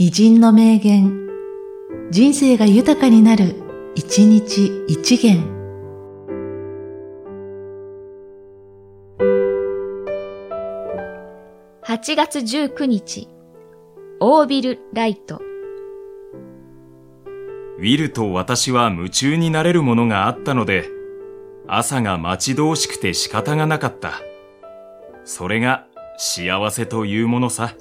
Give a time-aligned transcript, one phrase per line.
[0.00, 1.28] 偉人の名言、
[2.12, 3.56] 人生が豊かになる、
[3.96, 5.42] 一日一元。
[11.82, 13.26] 8月19日、
[14.20, 15.40] オービル・ライト。
[17.78, 20.84] ウィルと私は夢中になれるものがあったので、
[21.66, 24.12] 朝が待ち遠しくて仕方がなかった。
[25.24, 25.88] それが
[26.18, 27.74] 幸せというものさ。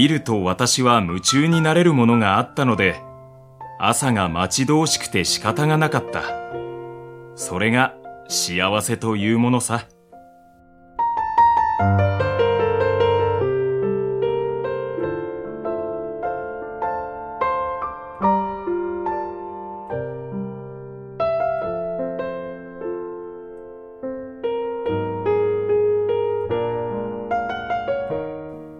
[0.00, 2.96] ィルと私は夢中になれるものがあったので、
[3.78, 6.22] 朝が待ち遠しくて仕方がなかった。
[7.34, 7.94] それが
[8.28, 9.86] 幸せというものさ。